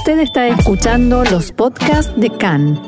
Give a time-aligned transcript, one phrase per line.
[0.00, 2.80] Usted está escuchando los podcasts de CAN.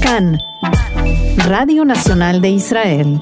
[0.00, 0.38] CAN,
[1.48, 3.20] Radio Nacional de Israel.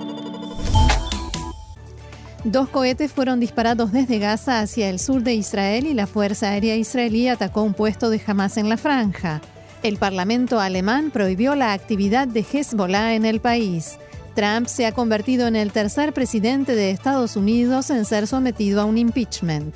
[2.45, 6.77] Dos cohetes fueron disparados desde Gaza hacia el sur de Israel y la Fuerza Aérea
[6.77, 9.41] Israelí atacó un puesto de Hamas en la franja.
[9.83, 13.99] El Parlamento alemán prohibió la actividad de Hezbollah en el país.
[14.35, 18.85] Trump se ha convertido en el tercer presidente de Estados Unidos en ser sometido a
[18.85, 19.75] un impeachment.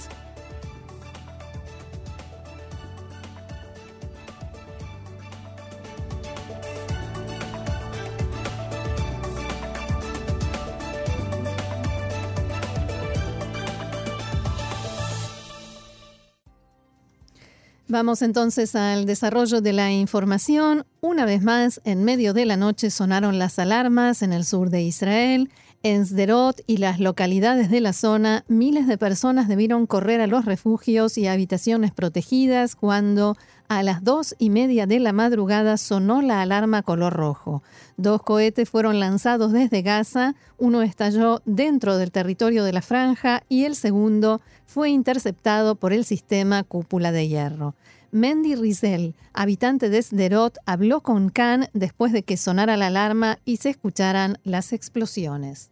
[17.93, 20.87] Vamos entonces al desarrollo de la información.
[21.03, 24.81] Una vez más, en medio de la noche sonaron las alarmas en el sur de
[24.81, 25.51] Israel.
[25.85, 30.45] En Sderot y las localidades de la zona, miles de personas debieron correr a los
[30.45, 33.36] refugios y habitaciones protegidas cuando
[33.67, 37.65] a las dos y media de la madrugada sonó la alarma color rojo.
[37.97, 43.65] Dos cohetes fueron lanzados desde Gaza, uno estalló dentro del territorio de la franja y
[43.65, 47.75] el segundo fue interceptado por el sistema cúpula de hierro.
[48.12, 53.56] Mendy Rizel, habitante de Sderot, habló con Khan después de que sonara la alarma y
[53.56, 55.72] se escucharan las explosiones.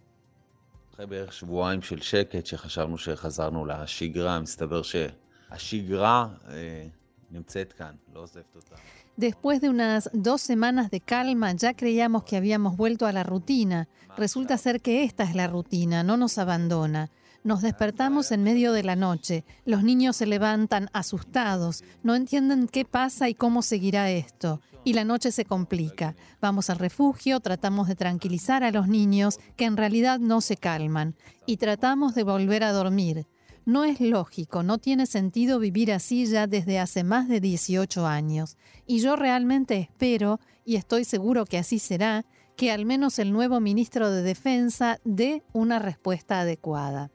[9.16, 13.88] Después de unas dos semanas de calma, ya creíamos que habíamos vuelto a la rutina.
[14.16, 17.10] Resulta ser que esta es la rutina, no nos abandona.
[17.42, 19.46] Nos despertamos en medio de la noche.
[19.64, 24.60] Los niños se levantan asustados, no entienden qué pasa y cómo seguirá esto.
[24.84, 26.14] Y la noche se complica.
[26.42, 31.16] Vamos al refugio, tratamos de tranquilizar a los niños que en realidad no se calman.
[31.46, 33.26] Y tratamos de volver a dormir.
[33.64, 38.58] No es lógico, no tiene sentido vivir así ya desde hace más de 18 años.
[38.86, 43.60] Y yo realmente espero, y estoy seguro que así será, que al menos el nuevo
[43.60, 47.10] ministro de Defensa dé una respuesta adecuada.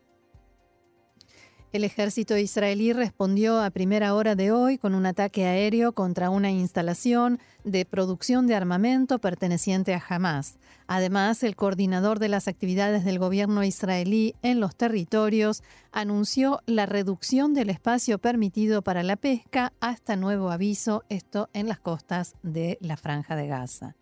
[1.72, 6.50] El ejército israelí respondió a primera hora de hoy con un ataque aéreo contra una
[6.50, 10.58] instalación de producción de armamento perteneciente a Hamas.
[10.88, 17.53] Además, el coordinador de las actividades del gobierno israelí en los territorios anunció la reducción
[17.53, 22.96] del espacio permitido para la pesca hasta nuevo aviso, esto en las costas de la
[22.96, 23.96] franja de Gaza.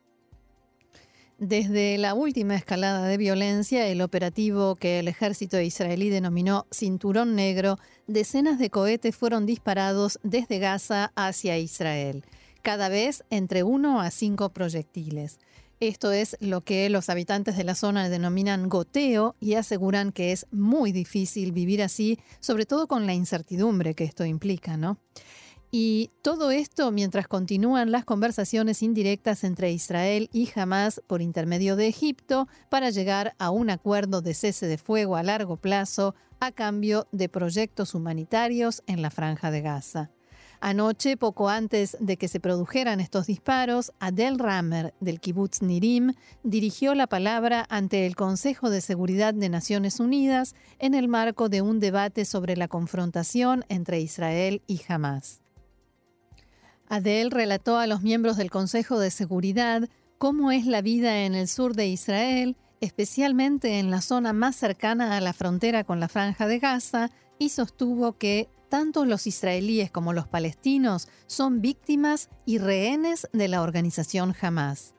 [1.46, 7.78] Desde la última escalada de violencia, el operativo que el ejército israelí denominó Cinturón Negro,
[8.08, 12.24] decenas de cohetes fueron disparados desde Gaza hacia Israel,
[12.62, 15.38] cada vez entre uno a cinco proyectiles.
[15.82, 20.48] Esto es lo que los habitantes de la zona denominan goteo y aseguran que es
[20.50, 24.98] muy difícil vivir así, sobre todo con la incertidumbre que esto implica, ¿no?
[25.76, 31.88] Y todo esto mientras continúan las conversaciones indirectas entre Israel y Hamas por intermedio de
[31.88, 37.08] Egipto para llegar a un acuerdo de cese de fuego a largo plazo a cambio
[37.12, 40.12] de proyectos humanitarios en la franja de Gaza.
[40.62, 46.14] Anoche, poco antes de que se produjeran estos disparos, Adel Ramer del kibbutz Nirim
[46.44, 51.64] dirigió la palabra ante el Consejo de Seguridad de Naciones Unidas en el marco de
[51.64, 55.43] un debate sobre la confrontación entre Israel y Hamas.
[56.94, 59.90] Adel relató a los miembros del Consejo de Seguridad
[60.20, 65.18] cómo es la vida en el sur de Israel, especialmente en la zona más cercana
[65.18, 67.10] a la frontera con la franja de Gaza,
[67.40, 73.64] y sostuvo que tanto los israelíes como los palestinos son víctimas y rehenes de la
[73.64, 74.94] organización Hamas.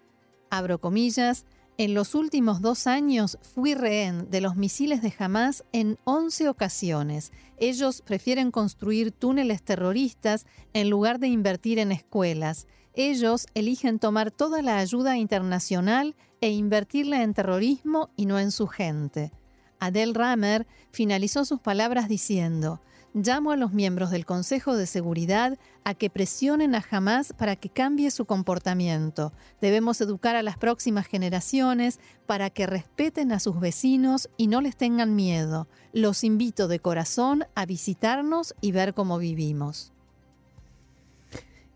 [0.51, 1.47] Abro comillas,
[1.77, 7.33] en los últimos dos años fui rehén de los misiles de Hamas en 11 ocasiones.
[7.57, 12.69] Ellos prefieren construir túneles terroristas en lugar de invertir en escuelas.
[12.95, 18.69] Ellos eligen tomar toda la ayuda internacional e invertirla en terrorismo y no en su
[18.69, 19.33] gente.
[19.81, 22.81] Adel Ramer finalizó sus palabras diciendo,
[23.15, 27.71] llamo a los miembros del Consejo de Seguridad a que presionen a Hamas para que
[27.71, 29.33] cambie su comportamiento.
[29.61, 34.77] Debemos educar a las próximas generaciones para que respeten a sus vecinos y no les
[34.77, 35.69] tengan miedo.
[35.93, 39.93] Los invito de corazón a visitarnos y ver cómo vivimos.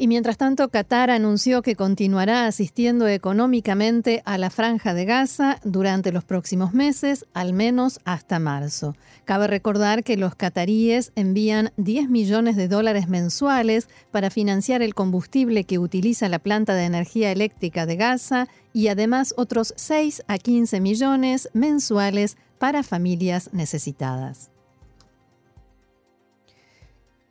[0.01, 6.13] Y mientras tanto, Qatar anunció que continuará asistiendo económicamente a la franja de Gaza durante
[6.13, 8.95] los próximos meses, al menos hasta marzo.
[9.25, 15.65] Cabe recordar que los cataríes envían 10 millones de dólares mensuales para financiar el combustible
[15.65, 20.81] que utiliza la planta de energía eléctrica de Gaza y además otros 6 a 15
[20.81, 24.53] millones mensuales para familias necesitadas.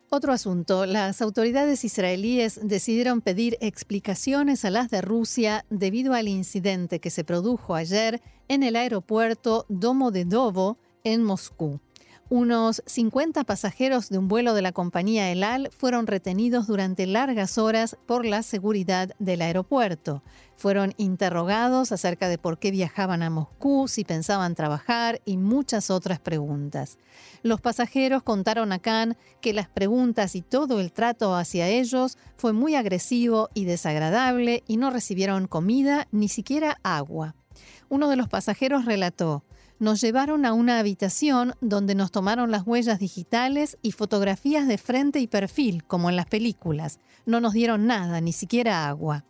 [0.10, 7.02] Otro asunto, las autoridades israelíes decidieron pedir explicaciones a las de Rusia debido al incidente
[7.02, 11.82] que se produjo ayer en el aeropuerto Domo de Dovo en Moscú.
[12.30, 17.58] Unos 50 pasajeros de un vuelo de la compañía El Al fueron retenidos durante largas
[17.58, 20.24] horas por la seguridad del aeropuerto.
[20.58, 26.20] Fueron interrogados acerca de por qué viajaban a Moscú, si pensaban trabajar y muchas otras
[26.20, 26.98] preguntas.
[27.44, 32.52] Los pasajeros contaron a Khan que las preguntas y todo el trato hacia ellos fue
[32.52, 37.36] muy agresivo y desagradable y no recibieron comida ni siquiera agua.
[37.88, 39.46] Uno de los pasajeros relató,
[39.80, 45.20] nos llevaron a una habitación donde nos tomaron las huellas digitales y fotografías de frente
[45.20, 47.00] y perfil, como en las películas.
[47.26, 49.24] No nos dieron nada, ni siquiera agua.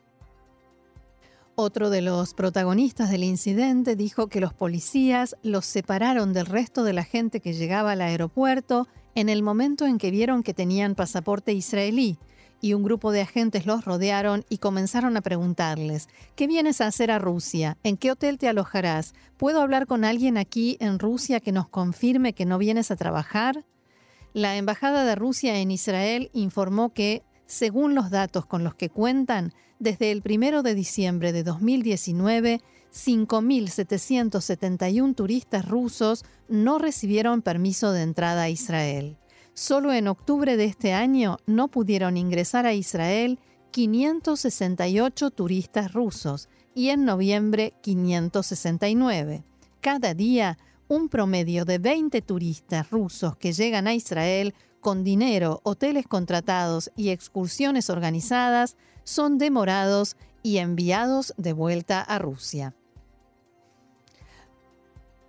[1.55, 6.93] Otro de los protagonistas del incidente dijo que los policías los separaron del resto de
[6.93, 11.53] la gente que llegaba al aeropuerto en el momento en que vieron que tenían pasaporte
[11.53, 12.19] israelí
[12.61, 17.11] y un grupo de agentes los rodearon y comenzaron a preguntarles, ¿qué vienes a hacer
[17.11, 17.77] a Rusia?
[17.83, 19.13] ¿En qué hotel te alojarás?
[19.37, 23.65] ¿Puedo hablar con alguien aquí en Rusia que nos confirme que no vienes a trabajar?
[24.33, 29.53] La Embajada de Rusia en Israel informó que, según los datos con los que cuentan,
[29.79, 32.61] desde el 1 de diciembre de 2019,
[32.93, 39.17] 5.771 turistas rusos no recibieron permiso de entrada a Israel.
[39.57, 43.39] Solo en octubre de este año no pudieron ingresar a Israel
[43.71, 49.43] 568 turistas rusos y en noviembre 569.
[49.81, 56.05] Cada día, un promedio de 20 turistas rusos que llegan a Israel con dinero, hoteles
[56.05, 62.75] contratados y excursiones organizadas son demorados y enviados de vuelta a Rusia.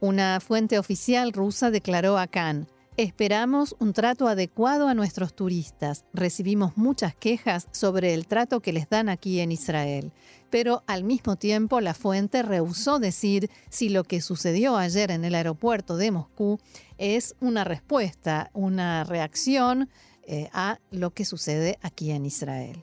[0.00, 6.04] Una fuente oficial rusa declaró a Khan, Esperamos un trato adecuado a nuestros turistas.
[6.12, 10.12] Recibimos muchas quejas sobre el trato que les dan aquí en Israel.
[10.50, 15.36] Pero al mismo tiempo la fuente rehusó decir si lo que sucedió ayer en el
[15.36, 16.58] aeropuerto de Moscú
[16.96, 19.88] es una respuesta, una reacción
[20.24, 22.82] eh, a lo que sucede aquí en Israel.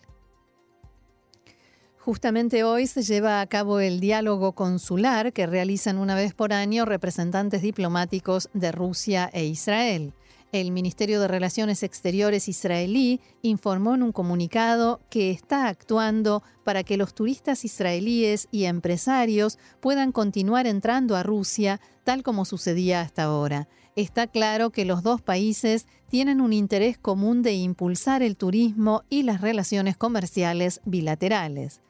[2.05, 6.85] Justamente hoy se lleva a cabo el diálogo consular que realizan una vez por año
[6.85, 10.13] representantes diplomáticos de Rusia e Israel.
[10.51, 16.95] El Ministerio de Relaciones Exteriores israelí informó en un comunicado que está actuando para que
[16.95, 23.67] los turistas israelíes y empresarios puedan continuar entrando a Rusia tal como sucedía hasta ahora.
[23.95, 29.23] Está claro que los dos países tienen un interés común de impulsar el turismo y
[29.23, 31.81] las relaciones comerciales bilaterales.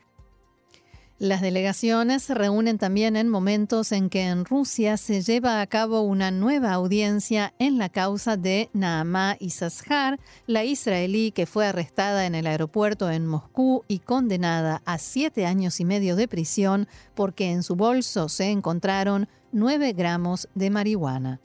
[1.17, 6.01] Las delegaciones se reúnen también en momentos en que en Rusia se lleva a cabo
[6.01, 12.35] una nueva audiencia en la causa de Naamá Isashar, la israelí que fue arrestada en
[12.35, 17.63] el aeropuerto en Moscú y condenada a siete años y medio de prisión porque en
[17.63, 21.39] su bolso se encontraron nueve gramos de marihuana.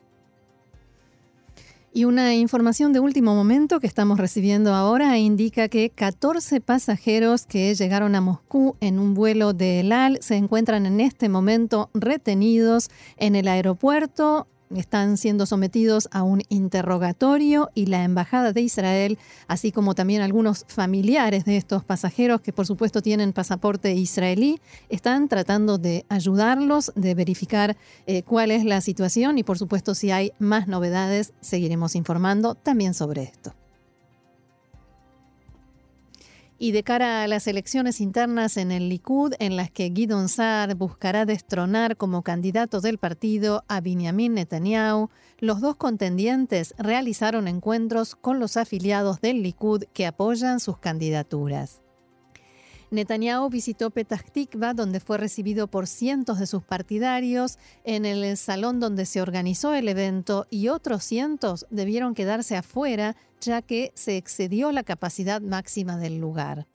[1.93, 7.75] Y una información de último momento que estamos recibiendo ahora indica que 14 pasajeros que
[7.75, 13.35] llegaron a Moscú en un vuelo de ELAL se encuentran en este momento retenidos en
[13.35, 19.19] el aeropuerto están siendo sometidos a un interrogatorio y la Embajada de Israel,
[19.49, 25.29] así como también algunos familiares de estos pasajeros que por supuesto tienen pasaporte israelí, están
[25.29, 30.33] tratando de ayudarlos, de verificar eh, cuál es la situación y por supuesto si hay
[30.39, 33.60] más novedades seguiremos informando también sobre esto.
[36.63, 40.75] Y de cara a las elecciones internas en el Likud, en las que Guidon Saar
[40.75, 48.41] buscará destronar como candidato del partido a Benjamin Netanyahu, los dos contendientes realizaron encuentros con
[48.41, 51.81] los afiliados del Likud que apoyan sus candidaturas.
[52.91, 58.81] Netanyahu visitó Petah Tikva, donde fue recibido por cientos de sus partidarios en el salón
[58.81, 64.73] donde se organizó el evento y otros cientos debieron quedarse afuera ya que se excedió
[64.73, 66.67] la capacidad máxima del lugar.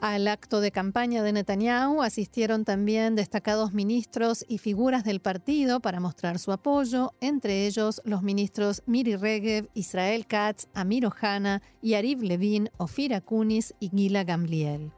[0.00, 6.00] Al acto de campaña de Netanyahu asistieron también destacados ministros y figuras del partido para
[6.00, 12.70] mostrar su apoyo, entre ellos los ministros Miri Regev, Israel Katz, Amir Ohana, Yariv Levin,
[12.78, 14.90] Ofir Akunis y Gila Gamliel.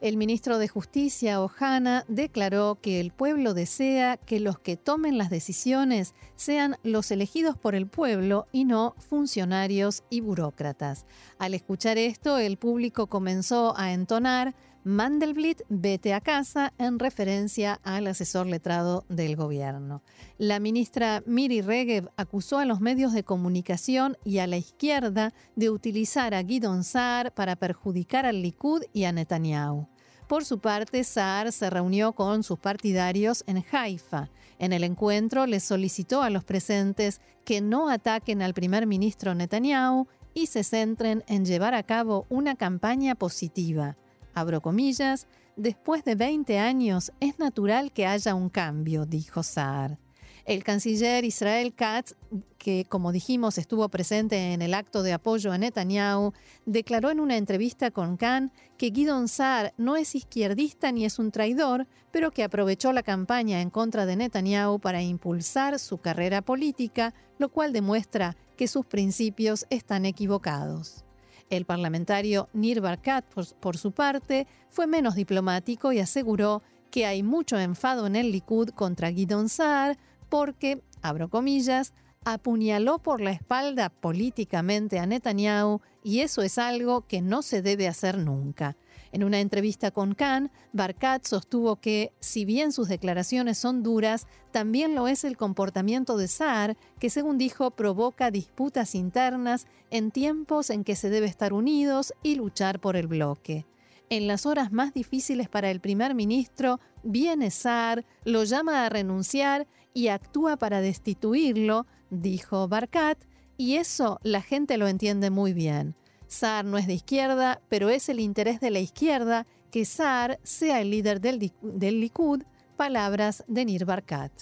[0.00, 5.28] El ministro de Justicia, Ojana, declaró que el pueblo desea que los que tomen las
[5.28, 11.04] decisiones sean los elegidos por el pueblo y no funcionarios y burócratas.
[11.40, 14.54] Al escuchar esto, el público comenzó a entonar
[14.88, 20.02] Mandelblit, vete a casa, en referencia al asesor letrado del gobierno.
[20.38, 25.68] La ministra Miri Regev acusó a los medios de comunicación y a la izquierda de
[25.68, 29.88] utilizar a Guidon Saar para perjudicar al Likud y a Netanyahu.
[30.26, 34.30] Por su parte, Saar se reunió con sus partidarios en Haifa.
[34.58, 40.06] En el encuentro les solicitó a los presentes que no ataquen al primer ministro Netanyahu
[40.32, 43.98] y se centren en llevar a cabo una campaña positiva.
[44.38, 45.26] Abro comillas,
[45.56, 49.98] después de 20 años es natural que haya un cambio, dijo Saar.
[50.44, 52.14] El canciller Israel Katz,
[52.56, 56.32] que como dijimos estuvo presente en el acto de apoyo a Netanyahu,
[56.64, 61.32] declaró en una entrevista con Khan que Guidon Saar no es izquierdista ni es un
[61.32, 67.12] traidor, pero que aprovechó la campaña en contra de Netanyahu para impulsar su carrera política,
[67.38, 71.04] lo cual demuestra que sus principios están equivocados.
[71.50, 73.24] El parlamentario Nir Barkat,
[73.60, 78.70] por, su parte, fue menos diplomático y aseguró que hay mucho enfado en el Likud
[78.70, 86.42] contra Guidon Saar porque, abro comillas, apuñaló por la espalda políticamente a Netanyahu y eso
[86.42, 88.76] es algo que no se debe hacer nunca.
[89.12, 94.94] En una entrevista con Khan, Barkat sostuvo que, si bien sus declaraciones son duras, también
[94.94, 100.84] lo es el comportamiento de Saar, que según dijo provoca disputas internas en tiempos en
[100.84, 103.66] que se debe estar unidos y luchar por el bloque.
[104.10, 109.66] En las horas más difíciles para el primer ministro, viene Saar, lo llama a renunciar
[109.92, 113.18] y actúa para destituirlo, dijo Barkat,
[113.56, 115.94] y eso la gente lo entiende muy bien.
[116.28, 120.80] Saar no es de izquierda, pero es el interés de la izquierda que Saar sea
[120.80, 122.42] el líder del, del Likud,
[122.76, 124.32] palabras de Nir Barkat.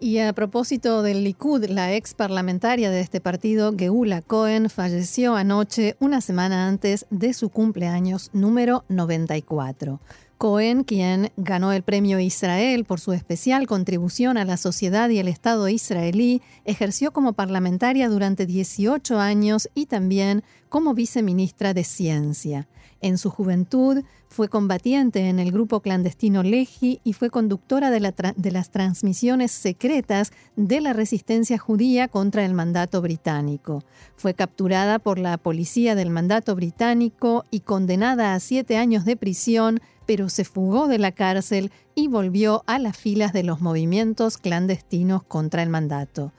[0.00, 5.96] Y a propósito del Likud, la ex parlamentaria de este partido, Geula Cohen, falleció anoche,
[5.98, 10.00] una semana antes de su cumpleaños número 94.
[10.38, 15.26] Cohen, quien ganó el premio Israel por su especial contribución a la sociedad y el
[15.26, 22.68] Estado israelí, ejerció como parlamentaria durante 18 años y también como viceministra de Ciencia.
[23.00, 28.50] En su juventud fue combatiente en el grupo clandestino Leji y fue conductora de, de,
[28.50, 33.82] las transmisiones secretas de la resistencia judía contra el mandato británico.
[34.16, 39.80] Fue capturada por la policía del mandato británico y condenada a siete años de prisión,
[40.08, 45.22] pero se fugó de la cárcel y volvió a las filas de los movimientos clandestinos
[45.22, 46.32] contra el mandato.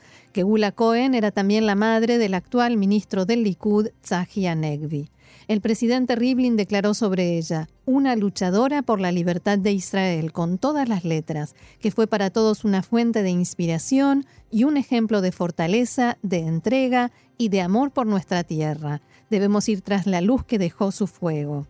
[0.44, 5.10] Gula Cohen era también la madre del actual ministro del Likud, Tzahi Anegvi.
[5.48, 10.88] El presidente Rivlin declaró sobre ella, una luchadora por la libertad de Israel con todas
[10.88, 16.18] las letras, que fue para todos una fuente de inspiración y un ejemplo de fortaleza,
[16.22, 19.02] de entrega y de amor por nuestra tierra.
[19.30, 21.68] Debemos ir tras la luz que dejó su fuego.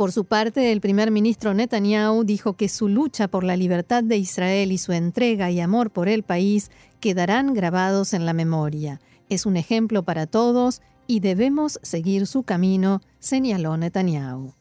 [0.00, 4.16] Por su parte, el primer ministro Netanyahu dijo que su lucha por la libertad de
[4.16, 8.98] Israel y su entrega y amor por el país quedarán grabados en la memoria.
[9.28, 14.54] Es un ejemplo para todos y debemos seguir su camino, señaló Netanyahu.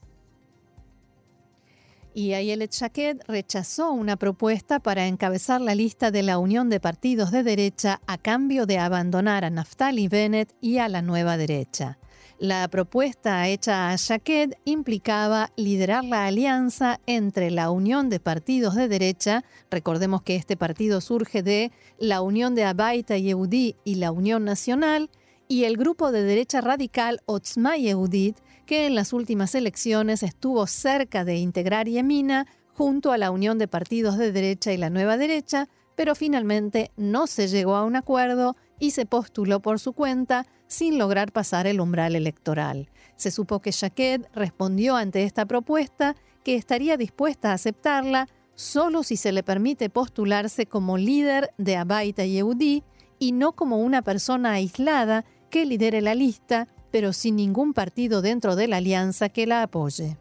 [2.13, 7.31] Y Ayelet Shaked rechazó una propuesta para encabezar la lista de la Unión de Partidos
[7.31, 11.97] de Derecha a cambio de abandonar a Naftali Bennett y a la Nueva Derecha.
[12.39, 18.87] La propuesta hecha a Shaked implicaba liderar la alianza entre la Unión de Partidos de
[18.87, 24.45] Derecha, recordemos que este partido surge de la Unión de Abaita Yehudi y la Unión
[24.45, 25.09] Nacional,
[25.49, 31.25] y el grupo de derecha radical Otzma Yehudit, que en las últimas elecciones estuvo cerca
[31.25, 35.67] de integrar Yemina junto a la unión de partidos de derecha y la nueva derecha,
[35.95, 40.97] pero finalmente no se llegó a un acuerdo y se postuló por su cuenta sin
[40.97, 42.89] lograr pasar el umbral electoral.
[43.15, 49.17] Se supo que Shaked respondió ante esta propuesta que estaría dispuesta a aceptarla solo si
[49.17, 52.83] se le permite postularse como líder de Abaita Yehudi
[53.17, 58.55] y no como una persona aislada que lidere la lista, pero sin ningún partido dentro
[58.55, 60.17] de la alianza que la apoye.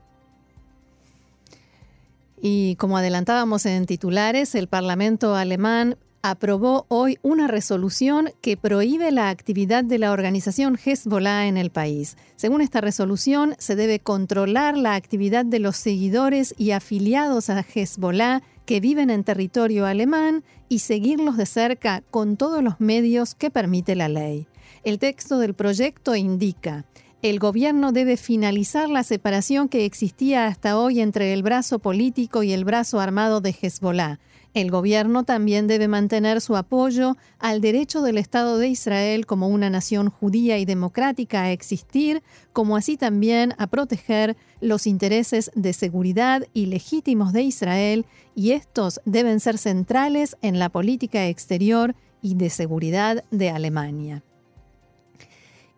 [2.41, 5.97] Y como adelantábamos en titulares, el Parlamento alemán
[6.31, 12.17] aprobó hoy una resolución que prohíbe la actividad de la organización Hezbollah en el país.
[12.37, 18.43] Según esta resolución, se debe controlar la actividad de los seguidores y afiliados a Hezbollah
[18.67, 23.95] que viven en territorio alemán y seguirlos de cerca con todos los medios que permite
[23.95, 24.47] la ley.
[24.85, 26.85] El texto del proyecto indica,
[27.21, 32.53] el gobierno debe finalizar la separación que existía hasta hoy entre el brazo político y
[32.53, 34.21] el brazo armado de Hezbollah.
[34.55, 39.71] El gobierno también debe mantener su apoyo al derecho del Estado de Israel como una
[39.71, 46.45] nación judía y democrática a existir, como así también a proteger los intereses de seguridad
[46.55, 52.51] y legítimos de Israel, y estos deben ser centrales en la política exterior y de
[52.51, 54.23] seguridad de Alemania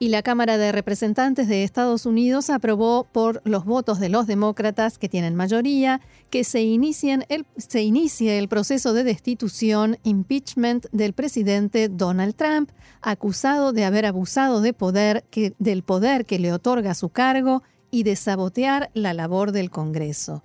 [0.03, 4.97] y la Cámara de Representantes de Estados Unidos aprobó por los votos de los demócratas,
[4.97, 12.71] que tienen mayoría, que se, inicie el proceso de destitución, impeachment del presidente Donald Trump,
[13.03, 19.13] acusado de haber abusado del poder que le otorga su cargo y de sabotear la
[19.13, 20.43] labor del Congreso.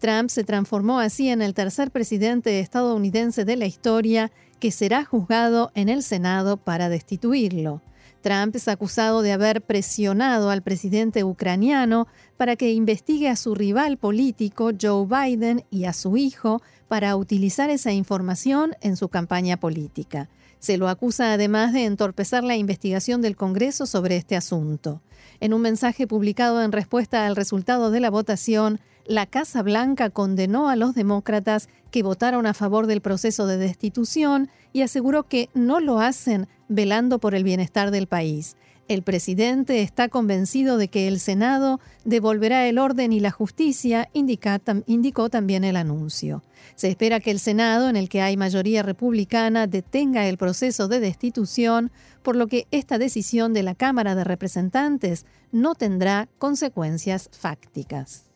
[0.00, 5.72] Trump se transformó así en el tercer presidente estadounidense de la historia que será juzgado
[5.74, 7.80] en el Senado para destituirlo.
[8.20, 12.06] Trump es acusado de haber presionado al presidente ucraniano
[12.36, 17.70] para que investigue a su rival político Joe Biden y a su hijo para utilizar
[17.70, 20.28] esa información en su campaña política.
[20.58, 25.02] Se lo acusa además de entorpecer la investigación del Congreso sobre este asunto.
[25.40, 30.68] En un mensaje publicado en respuesta al resultado de la votación, la Casa Blanca condenó
[30.68, 35.80] a los demócratas que votaron a favor del proceso de destitución y aseguró que no
[35.80, 38.56] lo hacen velando por el bienestar del país.
[38.88, 45.28] El presidente está convencido de que el Senado devolverá el orden y la justicia, indicó
[45.28, 46.42] también el anuncio.
[46.74, 51.00] Se espera que el Senado, en el que hay mayoría republicana, detenga el proceso de
[51.00, 51.90] destitución,
[52.22, 58.27] por lo que esta decisión de la Cámara de Representantes no tendrá consecuencias fácticas.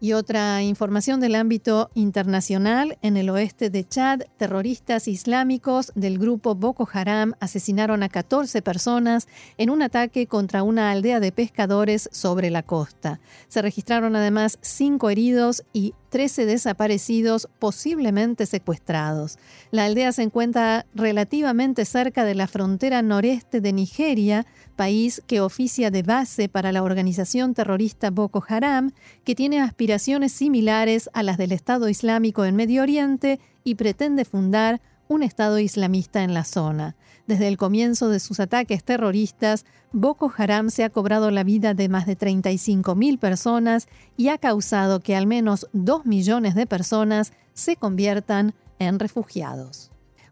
[0.00, 6.54] Y otra información del ámbito internacional, en el oeste de Chad, terroristas islámicos del grupo
[6.54, 9.26] Boko Haram asesinaron a 14 personas
[9.56, 13.18] en un ataque contra una aldea de pescadores sobre la costa.
[13.48, 19.38] Se registraron además cinco heridos y 13 desaparecidos posiblemente secuestrados.
[19.70, 24.46] La aldea se encuentra relativamente cerca de la frontera noreste de Nigeria,
[24.76, 28.92] país que oficia de base para la organización terrorista Boko Haram,
[29.24, 34.80] que tiene aspiraciones similares a las del Estado Islámico en Medio Oriente y pretende fundar
[35.08, 36.94] un Estado islamista en la zona.
[37.26, 41.88] Desde el comienzo de sus ataques terroristas, Boko Haram se ha cobrado la vida de
[41.88, 47.76] más de 35.000 personas y ha causado que al menos 2 millones de personas se
[47.76, 49.90] conviertan en refugiados.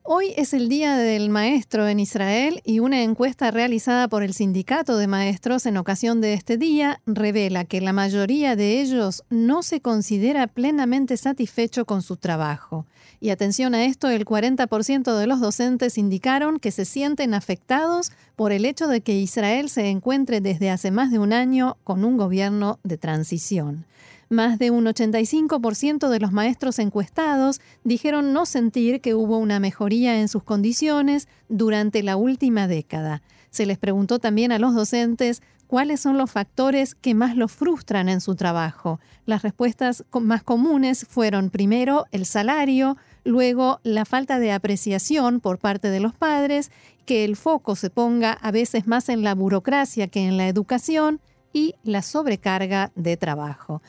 [0.09, 4.99] Hoy es el Día del Maestro en Israel y una encuesta realizada por el Sindicato
[4.99, 9.81] de Maestros en ocasión de este día revela que la mayoría de ellos no se
[9.81, 12.87] considera plenamente satisfecho con su trabajo.
[13.19, 18.53] Y atención a esto, el 40% de los docentes indicaron que se sienten afectados por
[18.53, 22.17] el hecho de que Israel se encuentre desde hace más de un año con un
[22.17, 23.85] gobierno de transición.
[24.29, 30.21] Más de un 85% de los maestros encuestados dijeron no sentir que hubo una mejoría
[30.21, 33.23] en sus condiciones durante la última década.
[33.51, 38.09] Se les preguntó también a los docentes cuáles son los factores que más los frustran
[38.09, 38.99] en su trabajo.
[39.27, 45.89] Las respuestas más comunes fueron primero el salario, luego la falta de apreciación por parte
[45.91, 46.73] de los padres,
[47.05, 51.21] que el foco se ponga a veces más en la burocracia que en la educación
[51.53, 53.81] y la sobrecarga de trabajo.